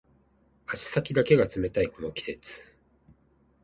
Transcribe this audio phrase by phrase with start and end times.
[0.65, 2.63] 足先だけが冷たいこの季節